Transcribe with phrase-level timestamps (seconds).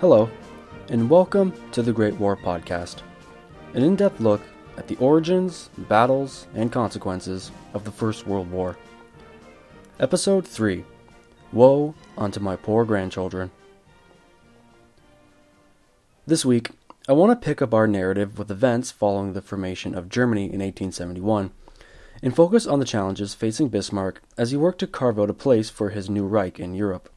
[0.00, 0.30] Hello,
[0.88, 3.02] and welcome to the Great War Podcast,
[3.74, 4.40] an in depth look
[4.78, 8.78] at the origins, battles, and consequences of the First World War.
[9.98, 10.86] Episode 3
[11.52, 13.50] Woe unto my poor grandchildren.
[16.26, 16.70] This week,
[17.06, 20.60] I want to pick up our narrative with events following the formation of Germany in
[20.60, 21.50] 1871
[22.22, 25.68] and focus on the challenges facing Bismarck as he worked to carve out a place
[25.68, 27.12] for his new Reich in Europe.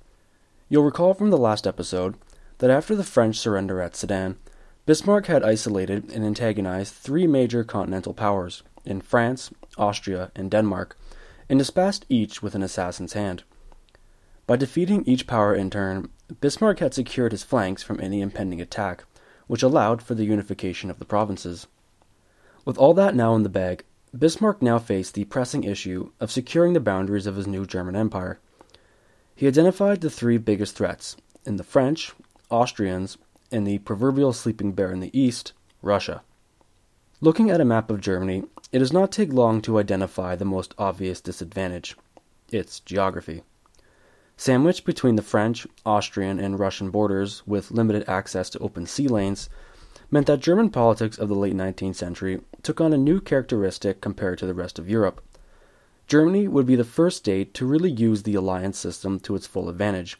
[0.67, 2.15] You'll recall from the last episode
[2.59, 4.37] that after the French surrender at Sedan,
[4.85, 10.97] Bismarck had isolated and antagonized three major continental powers in France, Austria, and Denmark,
[11.49, 13.43] and dispatched each with an assassin's hand.
[14.45, 16.09] By defeating each power in turn,
[16.41, 19.05] Bismarck had secured his flanks from any impending attack,
[19.47, 21.67] which allowed for the unification of the provinces.
[22.65, 23.85] With all that now in the bag,
[24.17, 28.39] Bismarck now faced the pressing issue of securing the boundaries of his new German Empire.
[29.35, 31.15] He identified the three biggest threats
[31.45, 32.13] in the French,
[32.53, 33.17] Austrians,
[33.51, 36.21] and the proverbial sleeping bear in the east, Russia.
[37.19, 40.75] Looking at a map of Germany, it does not take long to identify the most
[40.77, 41.97] obvious disadvantage
[42.51, 43.41] its geography.
[44.37, 49.49] Sandwiched between the French, Austrian, and Russian borders with limited access to open sea lanes,
[50.11, 54.37] meant that German politics of the late 19th century took on a new characteristic compared
[54.37, 55.23] to the rest of Europe.
[56.05, 59.69] Germany would be the first state to really use the alliance system to its full
[59.69, 60.19] advantage.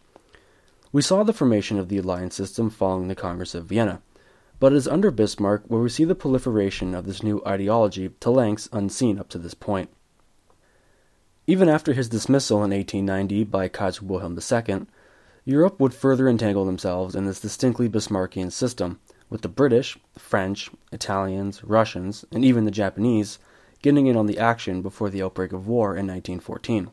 [0.94, 4.04] We saw the formation of the alliance system following the Congress of Vienna,
[4.60, 8.30] but it is under Bismarck where we see the proliferation of this new ideology to
[8.30, 9.90] lengths unseen up to this point.
[11.48, 14.86] Even after his dismissal in 1890 by Kaiser Wilhelm II,
[15.46, 19.00] Europe would further entangle themselves in this distinctly Bismarckian system,
[19.32, 23.40] with the British, French, Italians, Russians, and even the Japanese
[23.82, 26.92] getting in on the action before the outbreak of war in 1914.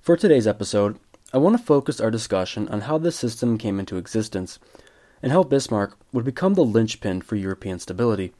[0.00, 0.98] For today's episode,
[1.32, 4.60] I want to focus our discussion on how this system came into existence
[5.22, 8.32] and how Bismarck would become the linchpin for European stability.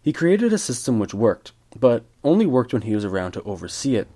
[0.00, 3.96] He created a system which worked, but only worked when he was around to oversee
[3.96, 4.08] it.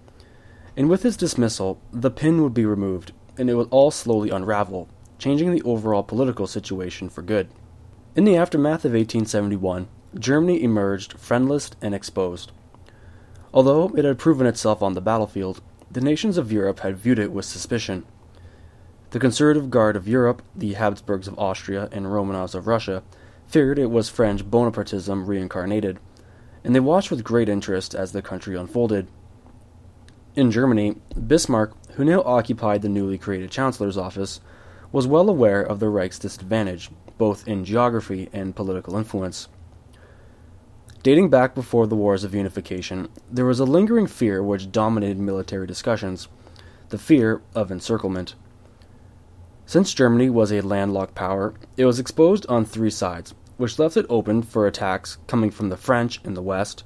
[0.77, 4.89] And with his dismissal, the pin would be removed, and it would all slowly unravel,
[5.19, 7.49] changing the overall political situation for good.
[8.16, 12.51] In the aftermath of 1871, Germany emerged friendless and exposed.
[13.53, 15.61] Although it had proven itself on the battlefield,
[15.94, 18.05] the nations of Europe had viewed it with suspicion.
[19.10, 23.05] The conservative guard of Europe, the Habsburgs of Austria and Romanovs of Russia,
[23.47, 26.00] feared it was French Bonapartism reincarnated,
[26.65, 29.06] and they watched with great interest as the country unfolded.
[30.34, 30.97] In Germany,
[31.28, 34.41] Bismarck, who now occupied the newly created Chancellor's office,
[34.91, 39.47] was well aware of the Reich's disadvantage, both in geography and political influence.
[41.04, 45.66] Dating back before the Wars of Unification, there was a lingering fear which dominated military
[45.66, 46.28] discussions
[46.88, 48.34] the fear of encirclement.
[49.66, 54.06] Since Germany was a landlocked power, it was exposed on three sides, which left it
[54.09, 56.84] open for attacks coming from the French in the west,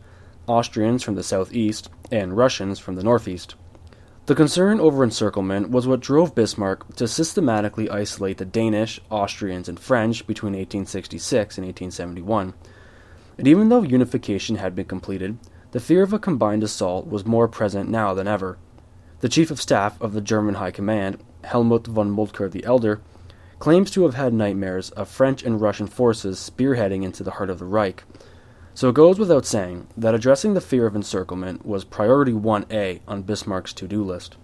[0.49, 3.55] Austrians from the southeast, and Russians from the northeast.
[4.27, 9.79] The concern over encirclement was what drove Bismarck to systematically isolate the Danish, Austrians, and
[9.79, 12.55] French between 1866 and 1871
[13.39, 15.39] and even though unification had been completed,
[15.71, 18.59] the fear of a combined assault was more present now than ever.
[19.21, 23.01] The Chief of Staff of the German High Command, Helmut von Moltke the Elder,
[23.59, 27.59] claims to have had nightmares of French and Russian forces spearheading into the heart of
[27.59, 28.05] the Reich.
[28.75, 33.23] So it goes without saying that addressing the fear of encirclement was priority 1A on
[33.23, 34.37] Bismarck's to do list.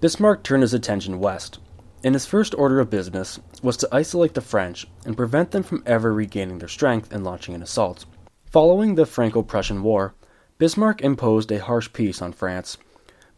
[0.00, 1.58] Bismarck turned his attention west,
[2.04, 5.82] and his first order of business was to isolate the French and prevent them from
[5.84, 8.04] ever regaining their strength and launching an assault.
[8.46, 10.14] Following the Franco Prussian War,
[10.58, 12.78] Bismarck imposed a harsh peace on France,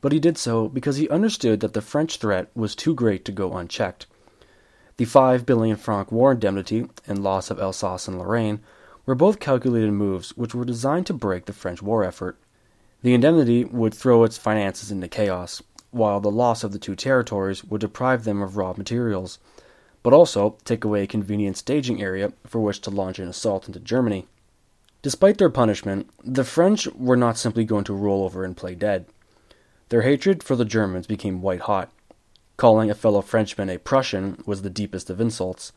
[0.01, 3.33] but he did so because he understood that the French threat was too great to
[3.33, 4.07] go unchecked.
[4.97, 8.61] The 5 billion franc war indemnity and loss of Alsace and Lorraine
[9.07, 12.39] were both calculated moves which were designed to break the French war effort.
[13.03, 17.65] The indemnity would throw its finances into chaos, while the loss of the two territories
[17.65, 19.39] would deprive them of raw materials,
[20.03, 23.81] but also take away a convenient staging area for which to launch an assault into
[23.81, 24.27] Germany.
[25.03, 29.07] Despite their punishment, the French were not simply going to roll over and play dead.
[29.89, 31.91] Their hatred for the Germans became white hot.
[32.57, 35.73] Calling a fellow Frenchman a Prussian was the deepest of insults,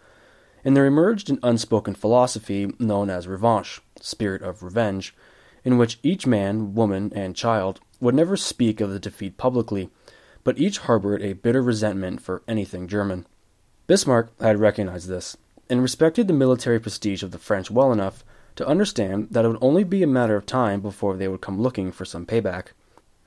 [0.66, 5.16] and there emerged an unspoken philosophy known as revanche, spirit of revenge,
[5.64, 9.90] in which each man, woman, and child would never speak of the defeat publicly
[10.44, 13.26] but each harbored a bitter resentment for anything German.
[13.88, 15.38] Bismarck had recognized this,
[15.70, 18.24] and respected the military prestige of the French well enough
[18.56, 21.62] to understand that it would only be a matter of time before they would come
[21.62, 22.68] looking for some payback.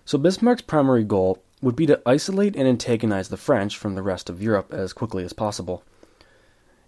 [0.04, 4.30] So Bismarck's primary goal would be to isolate and antagonize the French from the rest
[4.30, 5.82] of Europe as quickly as possible.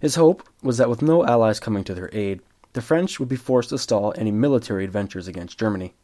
[0.00, 2.40] His hope was that with no allies coming to their aid,
[2.74, 5.94] the French would be forced to stall any military adventures against Germany.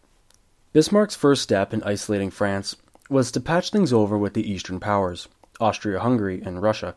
[0.72, 2.74] Bismarck's first step in isolating France
[3.10, 5.28] was to patch things over with the Eastern powers,
[5.60, 6.96] Austria Hungary and Russia.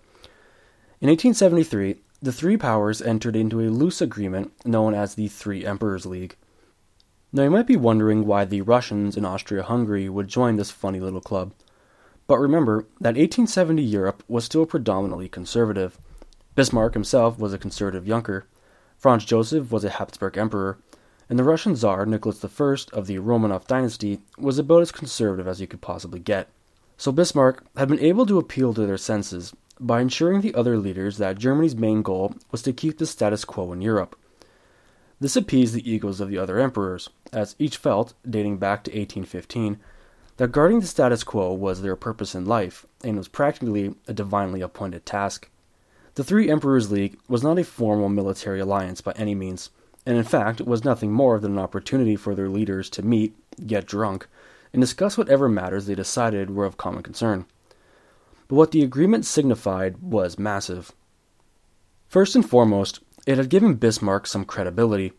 [0.99, 6.05] In 1873, the three powers entered into a loose agreement known as the Three Emperors
[6.05, 6.35] League.
[7.31, 10.99] Now, you might be wondering why the Russians and Austria Hungary would join this funny
[10.99, 11.53] little club.
[12.25, 15.99] But remember that 1870 Europe was still predominantly conservative.
[16.55, 18.47] Bismarck himself was a conservative Junker,
[18.97, 20.79] Franz Joseph was a Habsburg emperor,
[21.29, 25.59] and the Russian Tsar Nicholas I of the Romanov dynasty was about as conservative as
[25.59, 26.49] you could possibly get.
[26.97, 31.17] So Bismarck had been able to appeal to their senses by ensuring the other leaders
[31.17, 34.15] that Germany's main goal was to keep the status quo in Europe.
[35.19, 39.79] This appeased the egos of the other emperors, as each felt, dating back to 1815,
[40.37, 44.61] that guarding the status quo was their purpose in life and was practically a divinely
[44.61, 45.49] appointed task.
[46.15, 49.69] The Three Emperors League was not a formal military alliance by any means,
[50.07, 53.35] and in fact it was nothing more than an opportunity for their leaders to meet,
[53.67, 54.25] get drunk,
[54.71, 57.45] and discuss whatever matters they decided were of common concern.
[58.47, 60.93] But what the agreement signified was massive.
[62.07, 65.11] First and foremost, it had given Bismarck some credibility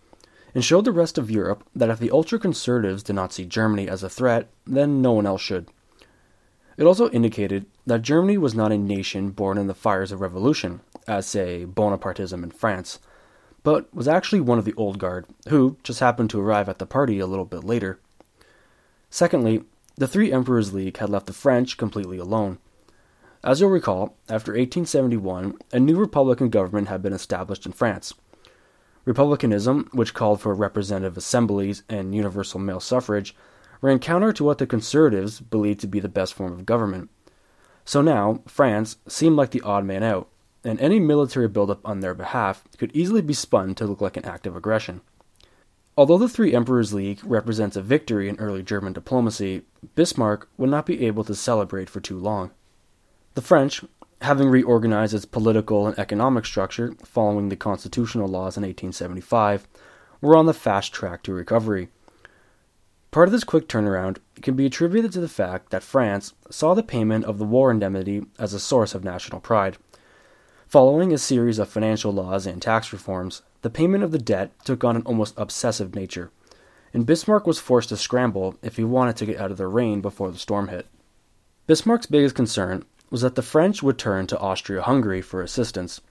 [0.54, 3.90] and showed the rest of Europe that if the ultra conservatives did not see Germany
[3.90, 5.68] as a threat, then no one else should.
[6.78, 10.80] It also indicated that Germany was not a nation born in the fires of revolution,
[11.06, 13.00] as, say, Bonapartism in France,
[13.68, 16.86] but was actually one of the old guard, who just happened to arrive at the
[16.86, 18.00] party a little bit later.
[19.10, 19.62] Secondly,
[19.94, 22.56] the Three Emperors League had left the French completely alone.
[23.44, 28.14] As you'll recall, after 1871, a new republican government had been established in France
[29.04, 33.36] Republicanism, which called for representative assemblies and universal male suffrage,
[33.82, 37.10] ran counter to what the conservatives believed to be the best form of government.
[37.84, 40.30] So now, France seemed like the odd man out,
[40.68, 44.24] and any military buildup on their behalf could easily be spun to look like an
[44.24, 45.00] act of aggression.
[45.96, 49.62] Although the Three Emperors League represents a victory in early German diplomacy,
[49.96, 52.52] Bismarck would not be able to celebrate for too long.
[53.34, 53.84] The French,
[54.22, 59.66] having reorganized its political and economic structure following the constitutional laws in 1875,
[60.20, 61.88] were on the fast track to recovery.
[63.10, 66.82] Part of this quick turnaround can be attributed to the fact that France saw the
[66.82, 69.78] payment of the war indemnity as a source of national pride.
[70.68, 74.84] Following a series of financial laws and tax reforms, the payment of the debt took
[74.84, 76.30] on an almost obsessive nature,
[76.92, 80.02] and Bismarck was forced to scramble if he wanted to get out of the rain
[80.02, 80.86] before the storm hit.
[81.66, 86.02] Bismarck's biggest concern was that the French would turn to Austria Hungary for assistance.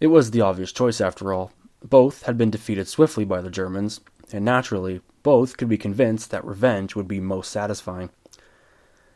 [0.00, 1.52] It was the obvious choice, after all.
[1.84, 4.00] Both had been defeated swiftly by the Germans,
[4.32, 8.10] and naturally, both could be convinced that revenge would be most satisfying.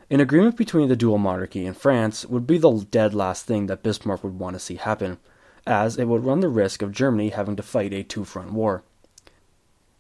[0.09, 3.83] An agreement between the dual monarchy and France would be the dead last thing that
[3.83, 5.19] Bismarck would want to see happen,
[5.67, 8.85] as it would run the risk of Germany having to fight a two front war.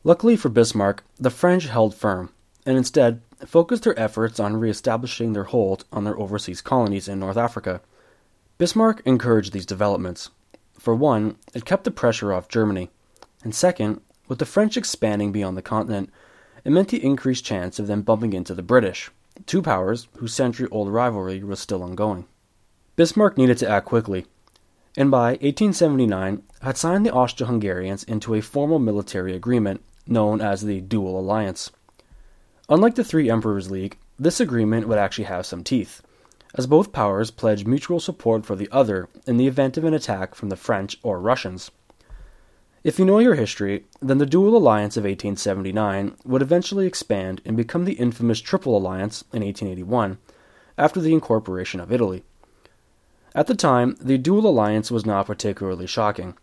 [0.04, 2.30] Luckily for Bismarck, the French held firm,
[2.64, 7.18] and instead focused their efforts on re establishing their hold on their overseas colonies in
[7.18, 7.80] North Africa.
[8.58, 10.30] Bismarck encouraged these developments.
[10.78, 12.90] For one, it kept the pressure off Germany,
[13.42, 16.10] and second, with the French expanding beyond the continent,
[16.64, 19.10] it meant the increased chance of them bumping into the British,
[19.44, 22.26] two powers whose century old rivalry was still ongoing.
[22.96, 24.26] Bismarck needed to act quickly,
[24.96, 30.62] and by 1879 had signed the Austro Hungarians into a formal military agreement known as
[30.62, 31.70] the Dual Alliance.
[32.68, 36.02] Unlike the Three Emperors League, this agreement would actually have some teeth,
[36.54, 40.34] as both powers pledged mutual support for the other in the event of an attack
[40.34, 41.70] from the French or Russians.
[42.86, 47.56] If you know your history, then the Dual Alliance of 1879 would eventually expand and
[47.56, 50.18] become the infamous Triple Alliance in 1881,
[50.78, 52.22] after the incorporation of Italy.
[53.34, 56.36] At the time, the Dual Alliance was not particularly shocking,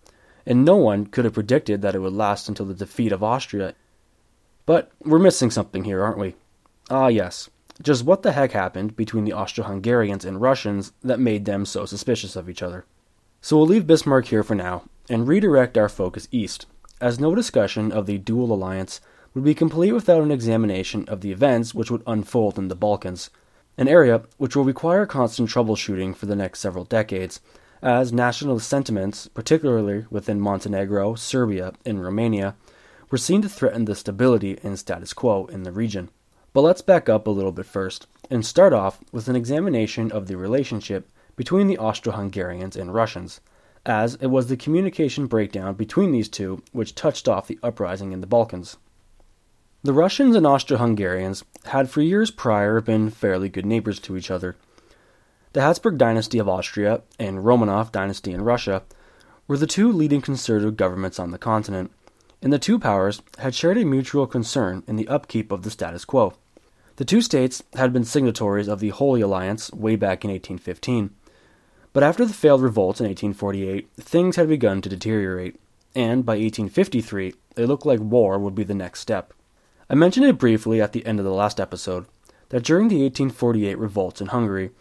[0.45, 3.73] and no one could have predicted that it would last until the defeat of Austria
[4.65, 6.35] but we're missing something here, aren't we?
[6.89, 7.50] Ah, yes.
[7.81, 11.85] Just what the heck happened between the Austro Hungarians and Russians that made them so
[11.85, 12.83] suspicious of each other?
[13.39, 16.65] So we'll leave Bismarck here for now and redirect our focus east,
[17.01, 19.01] as no discussion of the dual alliance
[19.33, 23.29] would be complete without an examination of the events which would unfold in the Balkans,
[23.77, 27.39] an area which will require constant troubleshooting for the next several decades,
[27.81, 32.55] as nationalist sentiments, particularly within Montenegro, Serbia, and Romania,
[33.10, 36.10] were seen to threaten the stability and status quo in the region.
[36.53, 40.27] But let's back up a little bit first and start off with an examination of
[40.27, 43.41] the relationship between the Austro Hungarians and Russians,
[43.86, 48.22] as it was the communication breakdown between these two which touched off the uprising in
[48.22, 48.78] the Balkans.
[49.84, 54.32] The Russians and Austro Hungarians had for years prior been fairly good neighbors to each
[54.32, 54.56] other.
[55.52, 58.84] The Habsburg dynasty of Austria and Romanov dynasty in Russia
[59.48, 61.92] were the two leading conservative governments on the continent,
[62.42, 66.06] and the two powers had shared a mutual concern in the upkeep of the status
[66.06, 66.34] quo.
[66.96, 71.10] The two states had been signatories of the Holy Alliance way back in 1815,
[71.93, 75.59] but after the failed revolts in 1848, things had begun to deteriorate,
[75.95, 79.31] and by 1853, it looked like war would be the next step.
[79.89, 82.07] I mentioned it briefly at the end of the last episode
[82.50, 84.71] that during the 1848 revolts in Hungary,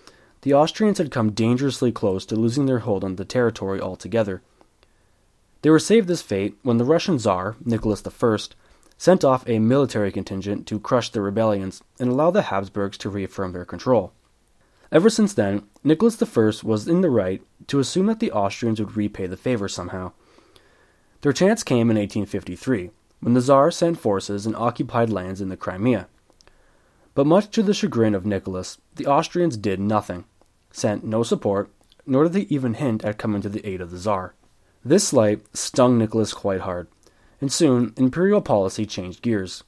[0.40, 4.42] the Austrians had come dangerously close to losing their hold on the territory altogether.
[5.60, 8.36] They were saved this fate when the Russian Tsar, Nicholas I,
[8.98, 13.52] sent off a military contingent to crush the rebellions and allow the Habsburgs to reaffirm
[13.52, 14.12] their control.
[14.92, 18.94] Ever since then, Nicholas I was in the right to assume that the Austrians would
[18.94, 20.12] repay the favor somehow.
[21.22, 25.56] Their chance came in 1853, when the Tsar sent forces and occupied lands in the
[25.56, 26.08] Crimea.
[27.14, 30.24] But much to the chagrin of Nicholas, the Austrians did nothing,
[30.70, 31.70] sent no support,
[32.06, 34.34] nor did they even hint at coming to the aid of the Tsar.
[34.84, 36.88] This slight stung Nicholas quite hard,
[37.40, 39.64] and soon imperial policy changed gears.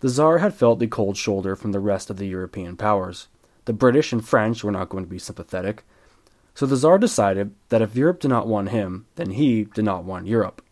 [0.00, 3.28] The Tsar had felt the cold shoulder from the rest of the European powers.
[3.64, 5.84] The British and French were not going to be sympathetic,
[6.54, 10.04] so the Tsar decided that if Europe did not want him, then he did not
[10.04, 10.62] want Europe.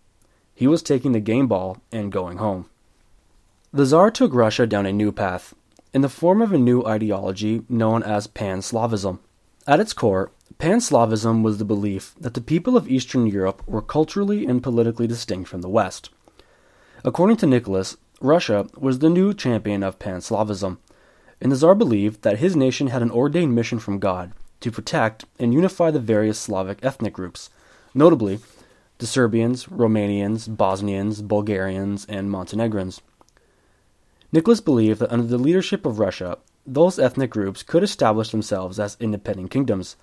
[0.54, 2.66] He was taking the game ball and going home.
[3.73, 5.54] The Tsar took Russia down a new path,
[5.94, 9.20] in the form of a new ideology known as Pan Slavism.
[9.66, 13.80] At its core, Pan Slavism was the belief that the people of Eastern Europe were
[13.80, 16.11] culturally and politically distinct from the West.
[17.04, 20.78] According to Nicholas, Russia was the new champion of Pan Slavism,
[21.40, 25.25] and the Tsar believed that his nation had an ordained mission from God to protect
[25.38, 27.50] and unify the various Slavic ethnic groups,
[27.94, 28.40] notably
[28.99, 33.00] the Serbians, Romanians, Bosnians, Bulgarians, and Montenegrins.
[34.32, 38.97] Nicholas believed that under the leadership of Russia, those ethnic groups could establish themselves as
[39.00, 39.97] independent kingdoms,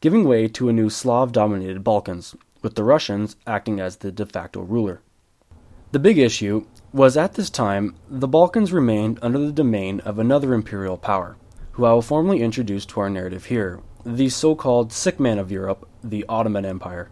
[0.00, 4.24] giving way to a new Slav dominated Balkans, with the Russians acting as the de
[4.24, 5.00] facto ruler.
[5.92, 10.54] The big issue was at this time the Balkans remained under the domain of another
[10.54, 11.36] imperial power,
[11.72, 15.52] who I will formally introduce to our narrative here the so called sick man of
[15.52, 17.10] Europe, the Ottoman Empire.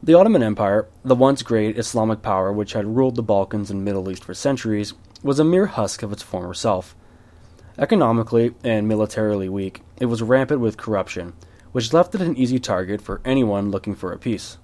[0.00, 4.08] The Ottoman Empire, the once great Islamic power which had ruled the Balkans and Middle
[4.10, 6.94] East for centuries, was a mere husk of its former self.
[7.78, 11.32] Economically and militarily weak, it was rampant with corruption,
[11.72, 14.58] which left it an easy target for anyone looking for a peace.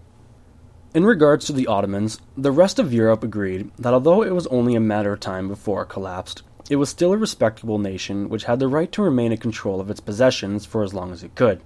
[0.92, 4.74] In regards to the Ottomans, the rest of Europe agreed that although it was only
[4.74, 8.58] a matter of time before it collapsed, it was still a respectable nation which had
[8.58, 11.60] the right to remain in control of its possessions for as long as it could.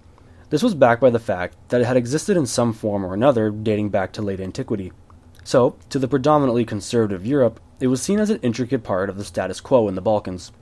[0.51, 3.49] This was backed by the fact that it had existed in some form or another
[3.49, 4.93] dating back to late antiquity.
[5.43, 9.25] So, to the predominantly conservative Europe, it was seen as an intricate part of the
[9.25, 10.53] status quo in the Balkans.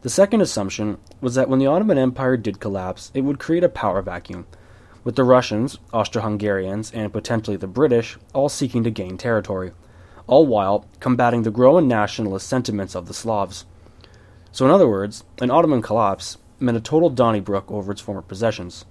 [0.00, 3.68] The second assumption was that when the Ottoman Empire did collapse, it would create a
[3.68, 4.48] power vacuum,
[5.04, 9.72] with the Russians, Austro Hungarians, and potentially the British all seeking to gain territory,
[10.26, 13.64] all while combating the growing nationalist sentiments of the Slavs.
[14.50, 18.84] So, in other words, an Ottoman collapse meant a total Donnybrook over its former possessions.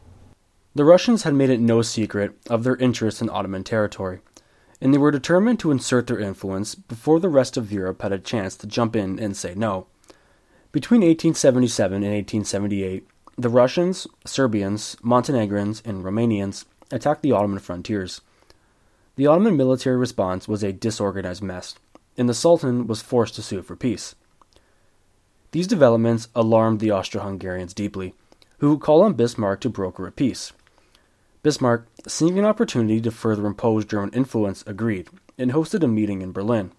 [0.76, 4.20] The Russians had made it no secret of their interest in Ottoman territory
[4.82, 8.18] and they were determined to insert their influence before the rest of Europe had a
[8.18, 9.86] chance to jump in and say no.
[10.72, 13.08] Between 1877 and 1878,
[13.42, 18.22] the Russians, Serbians, Montenegrins, and Romanians attacked the Ottoman frontiers.
[19.16, 21.76] The Ottoman military response was a disorganized mess,
[22.18, 24.14] and the Sultan was forced to sue for peace.
[25.54, 28.14] These developments alarmed the Austro Hungarians deeply,
[28.60, 30.54] who called on Bismarck to broker a peace.
[31.42, 36.32] Bismarck, seeing an opportunity to further impose German influence, agreed, and hosted a meeting in
[36.32, 36.74] Berlin.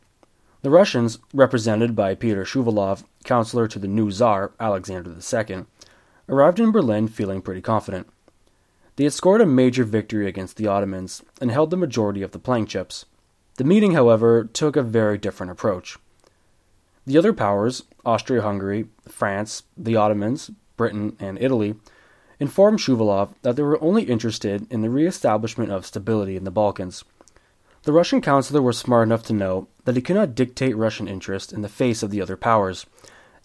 [0.62, 5.64] The Russians, represented by Peter Shuvalov, counselor to the new Tsar, Alexander II,
[6.32, 8.08] arrived in Berlin feeling pretty confident.
[8.96, 12.38] They had scored a major victory against the Ottomans and held the majority of the
[12.38, 13.04] playing chips.
[13.56, 15.98] The meeting, however, took a very different approach.
[17.06, 21.74] The other powers, Austria Hungary, France, the Ottomans, Britain, and Italy,
[22.40, 26.50] informed Shuvalov that they were only interested in the re establishment of stability in the
[26.50, 27.04] Balkans.
[27.82, 31.52] The Russian counselor was smart enough to know that he could not dictate Russian interest
[31.52, 32.86] in the face of the other powers,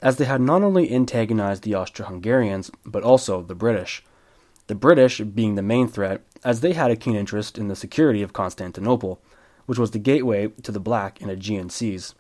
[0.01, 4.04] as they had not only antagonized the Austro Hungarians, but also the British.
[4.68, 8.22] The British being the main threat, as they had a keen interest in the security
[8.22, 9.20] of Constantinople,
[9.66, 12.16] which was the gateway to the Black and Aegean Seas.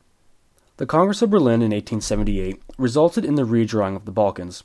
[0.77, 4.63] The Congress of Berlin in 1878 resulted in the redrawing of the Balkans,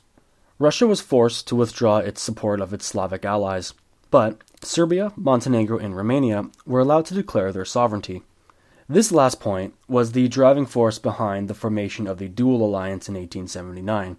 [0.59, 3.73] Russia was forced to withdraw its support of its Slavic allies,
[4.11, 8.21] but Serbia, Montenegro, and Romania were allowed to declare their sovereignty.
[8.93, 13.15] This last point was the driving force behind the formation of the Dual Alliance in
[13.15, 14.17] 1879.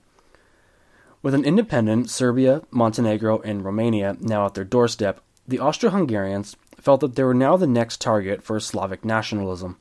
[1.22, 7.02] With an independent Serbia, Montenegro, and Romania now at their doorstep, the Austro Hungarians, felt
[7.02, 9.78] that they were now the next target for Slavic nationalism.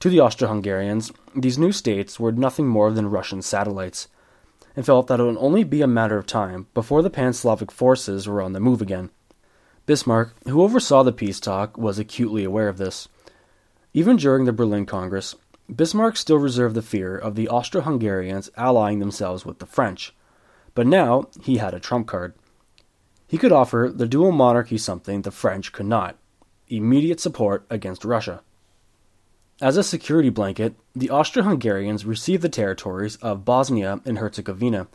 [0.00, 4.08] To the Austro Hungarians, these new states were nothing more than Russian satellites,
[4.76, 7.72] and felt that it would only be a matter of time before the pan Slavic
[7.72, 9.08] forces were on the move again.
[9.86, 13.08] Bismarck, who oversaw the peace talk, was acutely aware of this.
[13.98, 15.34] Even during the Berlin Congress,
[15.74, 20.14] Bismarck still reserved the fear of the Austro Hungarians allying themselves with the French,
[20.76, 22.34] but now he had a trump card.
[23.26, 26.16] He could offer the dual monarchy something the French could not
[26.68, 28.44] immediate support against Russia.
[29.60, 34.86] As a security blanket, the Austro Hungarians received the territories of Bosnia and Herzegovina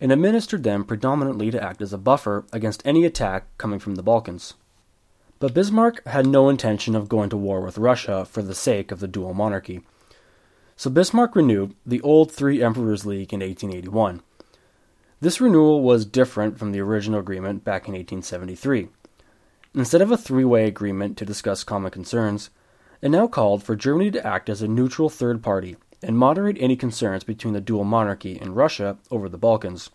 [0.00, 4.04] and administered them predominantly to act as a buffer against any attack coming from the
[4.04, 4.54] Balkans.
[5.42, 9.00] But Bismarck had no intention of going to war with Russia for the sake of
[9.00, 9.80] the dual monarchy.
[10.76, 14.22] So Bismarck renewed the old Three Emperors League in 1881.
[15.20, 18.86] This renewal was different from the original agreement back in 1873.
[19.74, 22.50] Instead of a three way agreement to discuss common concerns,
[23.00, 26.76] it now called for Germany to act as a neutral third party and moderate any
[26.76, 29.90] concerns between the dual monarchy and Russia over the Balkans.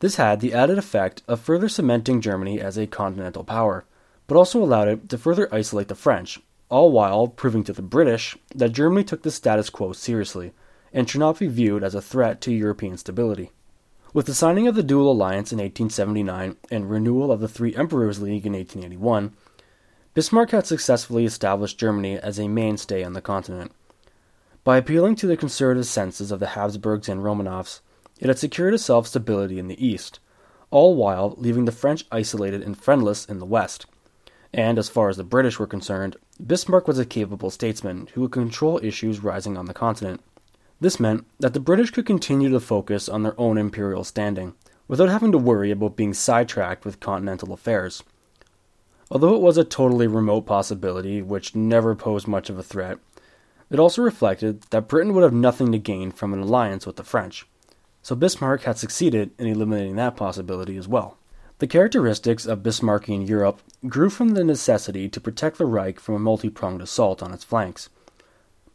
[0.00, 3.86] This had the added effect of further cementing Germany as a continental power,
[4.26, 8.36] but also allowed it to further isolate the French, all while proving to the British
[8.54, 10.52] that Germany took the status quo seriously
[10.92, 13.50] and should not be viewed as a threat to European stability.
[14.14, 18.20] With the signing of the dual alliance in 1879 and renewal of the Three Emperors
[18.20, 19.32] League in 1881,
[20.14, 23.72] Bismarck had successfully established Germany as a mainstay on the continent.
[24.64, 27.80] By appealing to the conservative senses of the Habsburgs and Romanovs,
[28.20, 30.20] it had secured itself stability in the east,
[30.70, 33.86] all while leaving the French isolated and friendless in the west.
[34.54, 38.32] And as far as the British were concerned, Bismarck was a capable statesman who would
[38.32, 40.20] control issues rising on the continent.
[40.80, 44.54] This meant that the British could continue to focus on their own imperial standing,
[44.88, 48.02] without having to worry about being sidetracked with continental affairs.
[49.10, 52.98] Although it was a totally remote possibility, which never posed much of a threat,
[53.70, 57.04] it also reflected that Britain would have nothing to gain from an alliance with the
[57.04, 57.46] French.
[58.02, 61.16] So Bismarck had succeeded in eliminating that possibility as well.
[61.62, 66.18] The characteristics of Bismarckian Europe grew from the necessity to protect the Reich from a
[66.18, 67.88] multi pronged assault on its flanks.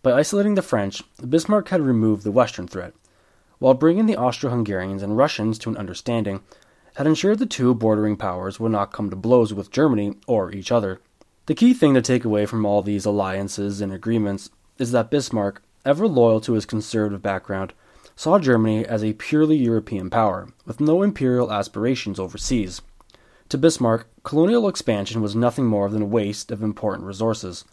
[0.02, 2.94] By isolating the French, Bismarck had removed the Western threat,
[3.60, 6.44] while bringing the Austro Hungarians and Russians to an understanding
[6.96, 10.72] had ensured the two bordering powers would not come to blows with Germany or each
[10.72, 11.02] other.
[11.48, 15.62] The key thing to take away from all these alliances and agreements is that Bismarck,
[15.84, 17.74] ever loyal to his conservative background,
[18.18, 22.82] saw Germany as a purely European power, with no imperial aspirations overseas.
[23.50, 27.64] To Bismarck, colonial expansion was nothing more than a waste of important resources.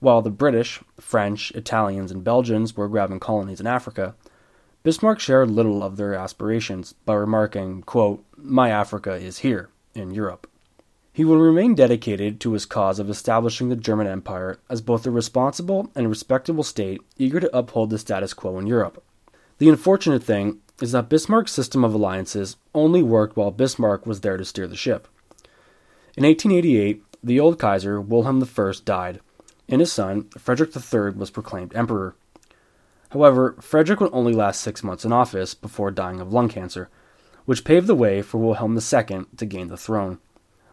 [0.00, 4.16] While the British, French, Italians, and Belgians were grabbing colonies in Africa,
[4.82, 10.50] Bismarck shared little of their aspirations by remarking, quote, My Africa is here, in Europe.
[11.12, 15.12] He would remain dedicated to his cause of establishing the German Empire as both a
[15.12, 19.00] responsible and respectable state eager to uphold the status quo in Europe.
[19.62, 24.36] The unfortunate thing is that Bismarck's system of alliances only worked while Bismarck was there
[24.36, 25.06] to steer the ship.
[26.16, 29.20] In 1888, the old Kaiser, Wilhelm I, died,
[29.68, 32.16] and his son, Frederick III, was proclaimed emperor.
[33.10, 36.88] However, Frederick would only last six months in office before dying of lung cancer,
[37.44, 40.18] which paved the way for Wilhelm II to gain the throne.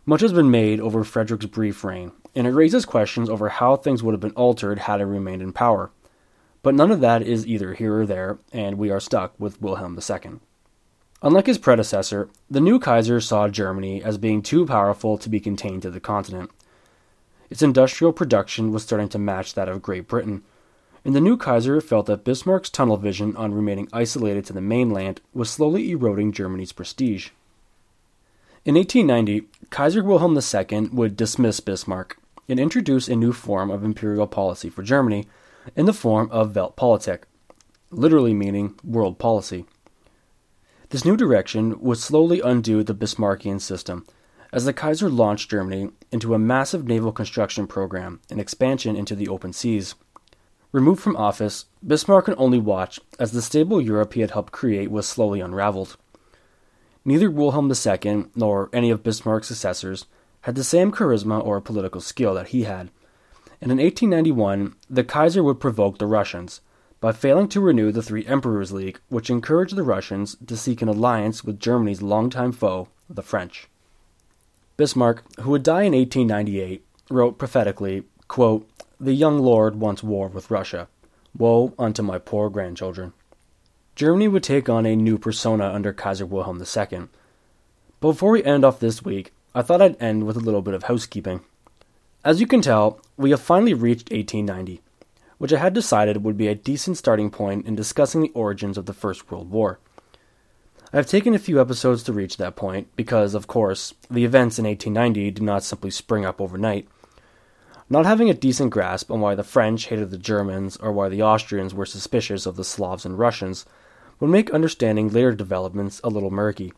[0.03, 4.01] Much has been made over Frederick's brief reign, and it raises questions over how things
[4.01, 5.91] would have been altered had he remained in power.
[6.61, 9.97] But none of that is either here or there, and we are stuck with Wilhelm
[9.97, 10.39] II.
[11.21, 15.81] Unlike his predecessor, the new Kaiser saw Germany as being too powerful to be contained
[15.81, 16.49] to the continent.
[17.49, 20.43] Its industrial production was starting to match that of Great Britain,
[21.03, 25.21] and the new Kaiser felt that Bismarck's tunnel vision on remaining isolated to the mainland
[25.33, 27.29] was slowly eroding Germany's prestige.
[28.65, 32.17] In 1890, Kaiser Wilhelm II would dismiss Bismarck
[32.47, 35.25] and introduce a new form of imperial policy for Germany
[35.75, 37.23] in the form of Weltpolitik,
[37.91, 39.65] literally meaning world policy.
[40.89, 44.05] This new direction would slowly undo the Bismarckian system
[44.51, 49.27] as the Kaiser launched Germany into a massive naval construction program and expansion into the
[49.27, 49.95] open seas.
[50.71, 54.91] Removed from office, Bismarck could only watch as the stable Europe he had helped create
[54.91, 55.97] was slowly unraveled.
[57.05, 60.05] Neither Wilhelm II nor any of Bismarck's successors
[60.41, 62.89] had the same charisma or political skill that he had,
[63.61, 66.61] and in 1891 the Kaiser would provoke the Russians
[66.99, 70.89] by failing to renew the Three Emperors League, which encouraged the Russians to seek an
[70.89, 73.67] alliance with Germany's longtime foe, the French.
[74.75, 78.69] Bismarck, who would die in 1898, wrote prophetically, quote,
[78.99, 80.89] the young lord wants war with Russia.
[81.37, 83.13] Woe unto my poor grandchildren.
[83.95, 87.07] Germany would take on a new persona under Kaiser Wilhelm II.
[88.01, 90.83] Before we end off this week, I thought I'd end with a little bit of
[90.83, 91.41] housekeeping.
[92.23, 94.81] As you can tell, we have finally reached 1890,
[95.37, 98.87] which I had decided would be a decent starting point in discussing the origins of
[98.87, 99.79] the First World War.
[100.91, 104.59] I have taken a few episodes to reach that point because, of course, the events
[104.59, 106.89] in 1890 did not simply spring up overnight.
[107.89, 111.23] Not having a decent grasp on why the French hated the Germans or why the
[111.23, 113.65] Austrians were suspicious of the Slavs and Russians
[114.19, 116.73] would make understanding later developments a little murky.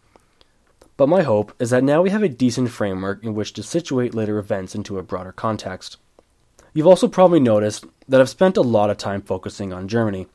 [0.97, 4.13] But my hope is that now we have a decent framework in which to situate
[4.13, 5.97] later events into a broader context.
[6.73, 10.27] You've also probably noticed that I've spent a lot of time focusing on Germany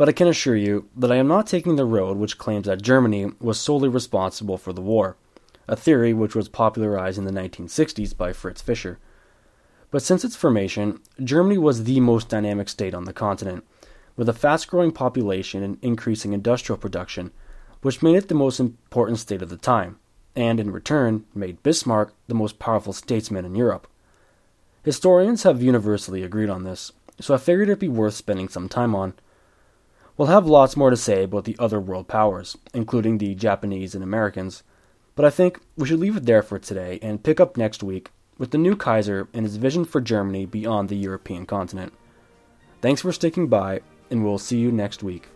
[0.00, 2.80] but I can assure you that I am not taking the road which claims that
[2.80, 5.18] Germany was solely responsible for the war,
[5.68, 8.98] a theory which was popularized in the 1960s by Fritz Fischer.
[9.90, 13.62] But since its formation, Germany was the most dynamic state on the continent,
[14.16, 17.30] with a fast growing population and increasing industrial production,
[17.82, 19.98] which made it the most important state of the time,
[20.36, 23.86] and in return made Bismarck the most powerful statesman in Europe.
[24.84, 28.94] Historians have universally agreed on this, so I figured it'd be worth spending some time
[28.94, 29.14] on.
[30.16, 34.04] We'll have lots more to say about the other world powers, including the Japanese and
[34.04, 34.62] Americans,
[35.14, 38.10] but I think we should leave it there for today and pick up next week
[38.38, 41.92] with the new Kaiser and his vision for Germany beyond the European continent.
[42.80, 45.28] Thanks for sticking by, and we'll see you next week.